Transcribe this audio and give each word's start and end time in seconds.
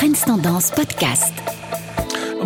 Trends 0.00 0.24
Tendance 0.24 0.70
Podcast. 0.70 1.59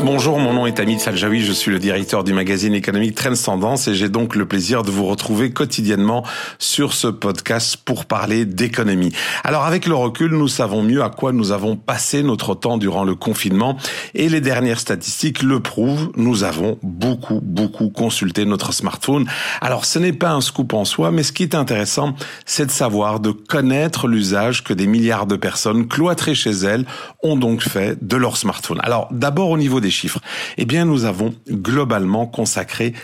Bonjour, 0.00 0.40
mon 0.40 0.52
nom 0.52 0.66
est 0.66 0.80
Amit 0.80 0.98
Saljawi, 0.98 1.40
je 1.40 1.52
suis 1.52 1.70
le 1.70 1.78
directeur 1.78 2.24
du 2.24 2.32
magazine 2.32 2.74
économique 2.74 3.14
Trends 3.14 3.34
Tendance 3.36 3.86
et 3.86 3.94
j'ai 3.94 4.08
donc 4.08 4.34
le 4.34 4.44
plaisir 4.44 4.82
de 4.82 4.90
vous 4.90 5.06
retrouver 5.06 5.52
quotidiennement 5.52 6.24
sur 6.58 6.92
ce 6.94 7.06
podcast 7.06 7.76
pour 7.76 8.04
parler 8.04 8.44
d'économie. 8.44 9.12
Alors 9.44 9.64
avec 9.64 9.86
le 9.86 9.94
recul, 9.94 10.32
nous 10.32 10.48
savons 10.48 10.82
mieux 10.82 11.04
à 11.04 11.10
quoi 11.10 11.32
nous 11.32 11.52
avons 11.52 11.76
passé 11.76 12.24
notre 12.24 12.56
temps 12.56 12.76
durant 12.76 13.04
le 13.04 13.14
confinement 13.14 13.76
et 14.14 14.28
les 14.28 14.40
dernières 14.40 14.80
statistiques 14.80 15.44
le 15.44 15.60
prouvent, 15.60 16.10
nous 16.16 16.42
avons 16.42 16.76
beaucoup, 16.82 17.40
beaucoup 17.40 17.88
consulté 17.88 18.44
notre 18.46 18.72
smartphone. 18.72 19.28
Alors 19.60 19.84
ce 19.84 20.00
n'est 20.00 20.12
pas 20.12 20.30
un 20.30 20.40
scoop 20.40 20.74
en 20.74 20.84
soi, 20.84 21.12
mais 21.12 21.22
ce 21.22 21.30
qui 21.30 21.44
est 21.44 21.54
intéressant, 21.54 22.14
c'est 22.46 22.66
de 22.66 22.72
savoir, 22.72 23.20
de 23.20 23.30
connaître 23.30 24.08
l'usage 24.08 24.64
que 24.64 24.74
des 24.74 24.88
milliards 24.88 25.26
de 25.26 25.36
personnes 25.36 25.86
cloîtrées 25.86 26.34
chez 26.34 26.50
elles 26.50 26.84
ont 27.22 27.36
donc 27.36 27.62
fait 27.62 27.96
de 28.04 28.16
leur 28.16 28.36
smartphone. 28.36 28.80
Alors 28.82 29.06
d'abord 29.12 29.50
au 29.50 29.56
niveau 29.56 29.80
chiffres, 29.90 30.20
eh 30.56 30.64
bien 30.64 30.84
nous 30.84 31.04
avons 31.04 31.34
globalement 31.48 32.26
consacré 32.26 32.94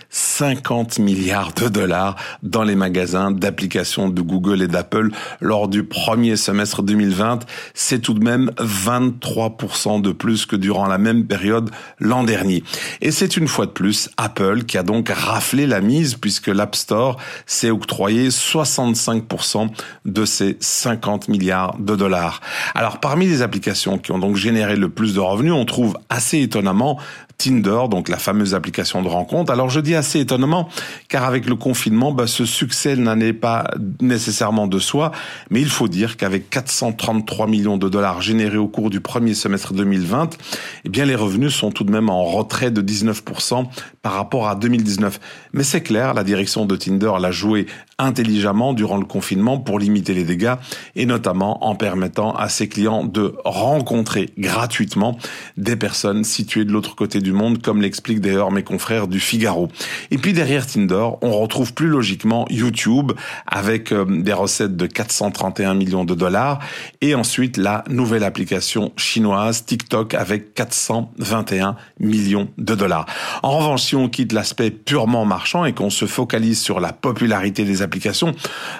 50 0.40 1.00
milliards 1.00 1.52
de 1.52 1.68
dollars 1.68 2.16
dans 2.42 2.62
les 2.62 2.74
magasins 2.74 3.30
d'applications 3.30 4.08
de 4.08 4.22
Google 4.22 4.62
et 4.62 4.68
d'Apple 4.68 5.10
lors 5.42 5.68
du 5.68 5.84
premier 5.84 6.36
semestre 6.36 6.82
2020. 6.82 7.40
C'est 7.74 7.98
tout 7.98 8.14
de 8.14 8.24
même 8.24 8.50
23% 8.56 10.00
de 10.00 10.12
plus 10.12 10.46
que 10.46 10.56
durant 10.56 10.86
la 10.86 10.96
même 10.96 11.26
période 11.26 11.68
l'an 11.98 12.24
dernier. 12.24 12.64
Et 13.02 13.10
c'est 13.10 13.36
une 13.36 13.48
fois 13.48 13.66
de 13.66 13.72
plus 13.72 14.08
Apple 14.16 14.64
qui 14.64 14.78
a 14.78 14.82
donc 14.82 15.10
raflé 15.10 15.66
la 15.66 15.82
mise 15.82 16.14
puisque 16.14 16.48
l'App 16.48 16.74
Store 16.74 17.18
s'est 17.44 17.68
octroyé 17.68 18.30
65% 18.30 19.68
de 20.06 20.24
ces 20.24 20.56
50 20.58 21.28
milliards 21.28 21.76
de 21.78 21.94
dollars. 21.94 22.40
Alors 22.74 22.98
parmi 22.98 23.26
les 23.26 23.42
applications 23.42 23.98
qui 23.98 24.10
ont 24.10 24.18
donc 24.18 24.36
généré 24.36 24.76
le 24.76 24.88
plus 24.88 25.12
de 25.12 25.20
revenus, 25.20 25.52
on 25.52 25.66
trouve 25.66 25.98
assez 26.08 26.40
étonnant 26.40 26.96
Tinder, 27.40 27.88
donc 27.90 28.10
la 28.10 28.18
fameuse 28.18 28.54
application 28.54 29.02
de 29.02 29.08
rencontre. 29.08 29.50
Alors 29.50 29.70
je 29.70 29.80
dis 29.80 29.94
assez 29.94 30.20
étonnement, 30.20 30.68
car 31.08 31.24
avec 31.24 31.46
le 31.46 31.56
confinement, 31.56 32.12
bah, 32.12 32.26
ce 32.26 32.44
succès 32.44 32.96
n'en 32.96 33.18
est 33.18 33.32
pas 33.32 33.70
nécessairement 34.02 34.66
de 34.66 34.78
soi, 34.78 35.10
mais 35.48 35.62
il 35.62 35.70
faut 35.70 35.88
dire 35.88 36.18
qu'avec 36.18 36.50
433 36.50 37.46
millions 37.46 37.78
de 37.78 37.88
dollars 37.88 38.20
générés 38.20 38.58
au 38.58 38.68
cours 38.68 38.90
du 38.90 39.00
premier 39.00 39.32
semestre 39.32 39.72
2020, 39.72 40.36
eh 40.84 40.88
bien 40.90 41.06
les 41.06 41.14
revenus 41.14 41.54
sont 41.54 41.70
tout 41.70 41.84
de 41.84 41.90
même 41.90 42.10
en 42.10 42.24
retrait 42.24 42.70
de 42.70 42.82
19% 42.82 43.66
par 44.02 44.12
rapport 44.12 44.46
à 44.46 44.54
2019. 44.54 45.18
Mais 45.54 45.62
c'est 45.62 45.82
clair, 45.82 46.12
la 46.12 46.24
direction 46.24 46.66
de 46.66 46.76
Tinder 46.76 47.12
l'a 47.18 47.30
joué 47.30 47.66
intelligemment 48.00 48.72
durant 48.72 48.96
le 48.96 49.04
confinement 49.04 49.58
pour 49.58 49.78
limiter 49.78 50.14
les 50.14 50.24
dégâts 50.24 50.54
et 50.96 51.06
notamment 51.06 51.64
en 51.64 51.74
permettant 51.74 52.34
à 52.34 52.48
ses 52.48 52.68
clients 52.68 53.04
de 53.04 53.34
rencontrer 53.44 54.30
gratuitement 54.38 55.16
des 55.56 55.76
personnes 55.76 56.24
situées 56.24 56.64
de 56.64 56.72
l'autre 56.72 56.96
côté 56.96 57.20
du 57.20 57.32
monde, 57.32 57.62
comme 57.62 57.82
l'expliquent 57.82 58.20
d'ailleurs 58.20 58.50
mes 58.50 58.62
confrères 58.62 59.08
du 59.08 59.20
Figaro. 59.20 59.68
Et 60.10 60.18
puis 60.18 60.32
derrière 60.32 60.66
Tinder, 60.66 61.06
on 61.22 61.38
retrouve 61.38 61.74
plus 61.74 61.88
logiquement 61.88 62.46
YouTube 62.50 63.12
avec 63.46 63.92
euh, 63.92 64.04
des 64.04 64.32
recettes 64.32 64.76
de 64.76 64.86
431 64.86 65.74
millions 65.74 66.04
de 66.04 66.14
dollars 66.14 66.60
et 67.00 67.14
ensuite 67.14 67.56
la 67.56 67.84
nouvelle 67.88 68.24
application 68.24 68.92
chinoise 68.96 69.64
TikTok 69.64 70.14
avec 70.14 70.54
421 70.54 71.76
millions 71.98 72.48
de 72.58 72.74
dollars. 72.74 73.06
En 73.42 73.58
revanche, 73.58 73.82
si 73.82 73.96
on 73.96 74.08
quitte 74.08 74.32
l'aspect 74.32 74.70
purement 74.70 75.24
marchand 75.24 75.64
et 75.64 75.72
qu'on 75.72 75.90
se 75.90 76.06
focalise 76.06 76.60
sur 76.60 76.80
la 76.80 76.92
popularité 76.92 77.64
des 77.64 77.82
applications, 77.82 77.89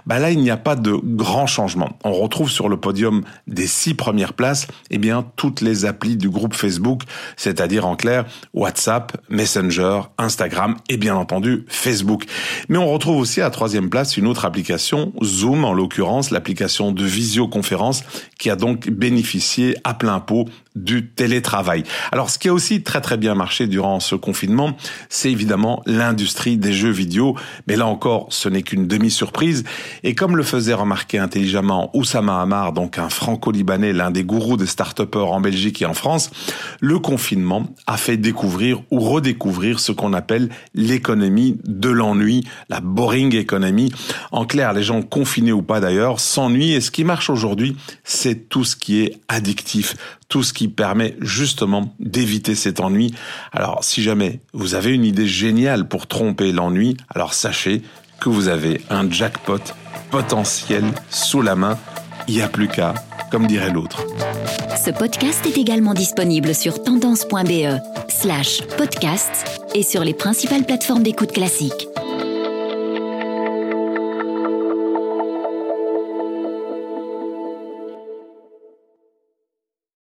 bah 0.07 0.19
là 0.19 0.31
il 0.31 0.39
n'y 0.41 0.51
a 0.51 0.57
pas 0.57 0.77
de 0.77 0.93
grand 1.03 1.47
changement. 1.47 1.99
On 2.05 2.13
retrouve 2.13 2.51
sur 2.51 2.69
le 2.69 2.77
podium 2.77 3.23
des 3.47 3.67
six 3.67 3.95
premières 3.95 4.35
places, 4.35 4.67
eh 4.91 4.99
bien 4.99 5.25
toutes 5.37 5.61
les 5.61 5.85
applis 5.85 6.17
du 6.17 6.29
groupe 6.29 6.55
Facebook, 6.55 7.03
c'est-à-dire 7.37 7.87
en 7.87 7.97
clair 7.97 8.25
WhatsApp, 8.55 9.17
Messenger, 9.29 10.03
Instagram 10.19 10.77
et 10.89 10.97
bien 10.97 11.15
entendu 11.15 11.65
Facebook. 11.69 12.25
Mais 12.69 12.79
on 12.79 12.91
retrouve 12.91 13.17
aussi 13.19 13.41
à 13.41 13.51
troisième 13.51 13.91
place 13.91 14.17
une 14.17 14.27
autre 14.27 14.45
application, 14.45 15.13
Zoom 15.23 15.65
en 15.65 15.73
l'occurrence, 15.73 16.31
l'application 16.31 16.93
de 16.93 17.05
visioconférence 17.05 18.03
qui 18.39 18.51
a 18.51 18.57
donc 18.57 18.89
bénéficié 18.91 19.77
à 19.85 19.95
plein 19.95 20.21
pot 20.21 20.47
du 20.77 21.09
télétravail. 21.09 21.83
Alors 22.13 22.31
ce 22.31 22.39
qui 22.39 22.49
a 22.49 22.53
aussi 22.53 22.83
très 22.83 23.01
très 23.01 23.17
bien 23.17 23.35
marché 23.35 23.67
durant 23.67 24.01
ce 24.01 24.15
confinement, 24.15 24.77
c'est 25.09 25.31
évidemment 25.31 25.83
l'industrie 25.87 26.57
des 26.57 26.73
jeux 26.73 26.91
vidéo, 26.91 27.37
mais 27.67 27.77
là 27.77 27.87
encore 27.87 28.29
ce 28.31 28.49
n'est 28.49 28.63
qu'une 28.63 28.87
demi-surprise, 29.01 29.65
et 30.05 30.15
comme 30.15 30.37
le 30.37 30.43
faisait 30.43 30.75
remarquer 30.75 31.19
intelligemment 31.19 31.91
Oussama 31.95 32.41
Hamar, 32.41 32.73
donc 32.73 32.99
un 32.99 33.09
franco-libanais, 33.09 33.93
l'un 33.93 34.11
des 34.11 34.25
gourous 34.25 34.59
des 34.59 34.67
start 34.67 35.01
en 35.15 35.41
Belgique 35.41 35.81
et 35.81 35.87
en 35.87 35.95
France, 35.95 36.31
le 36.81 36.99
confinement 36.99 37.67
a 37.87 37.97
fait 37.97 38.19
découvrir 38.19 38.83
ou 38.91 39.01
redécouvrir 39.01 39.81
ce 39.81 39.93
qu'on 39.93 40.13
appelle 40.13 40.51
l'économie 40.75 41.57
de 41.65 41.89
l'ennui, 41.89 42.45
la 42.69 42.81
boring 42.81 43.35
economy. 43.35 43.91
En 44.31 44.45
clair, 44.45 44.75
les 44.75 44.83
gens 44.83 45.01
confinés 45.01 45.53
ou 45.53 45.63
pas 45.63 45.81
d'ailleurs 45.81 46.21
s'ennuient, 46.21 46.75
et 46.75 46.81
ce 46.81 46.91
qui 46.91 47.05
marche 47.05 47.31
aujourd'hui, 47.31 47.77
c'est 48.05 48.49
tout 48.49 48.65
ce 48.65 48.77
qui 48.77 49.01
est 49.01 49.21
addictif, 49.29 49.97
tout 50.29 50.43
ce 50.43 50.53
qui 50.53 50.69
permet 50.69 51.17
justement 51.21 51.95
d'éviter 51.99 52.55
cet 52.55 52.81
ennui. 52.81 53.15
Alors 53.53 53.83
si 53.83 54.03
jamais 54.03 54.41
vous 54.53 54.75
avez 54.75 54.93
une 54.93 55.05
idée 55.05 55.27
géniale 55.27 55.89
pour 55.89 56.07
tromper 56.07 56.53
l'ennui, 56.53 56.97
alors 57.09 57.33
sachez 57.33 57.83
que 58.21 58.29
vous 58.29 58.49
avez 58.49 58.81
un 58.91 59.11
jackpot 59.11 59.61
potentiel 60.11 60.85
sous 61.09 61.43
la 61.43 61.57
main. 61.57 61.79
Il 62.29 62.35
n'y 62.35 62.43
a 62.43 62.49
plus 62.49 62.69
qu'à, 62.69 62.95
comme 63.31 63.47
dirait 63.47 63.71
l'autre. 63.71 64.05
Ce 64.85 64.91
podcast 64.91 65.45
est 65.47 65.59
également 65.59 65.95
disponible 65.95 66.55
sur 66.55 66.83
tendance.be 66.83 67.81
slash 68.09 68.63
podcast 68.77 69.61
et 69.75 69.83
sur 69.83 70.05
les 70.05 70.15
principales 70.15 70.65
plateformes 70.65 71.03
d'écoute 71.03 71.33
classiques. 71.33 71.90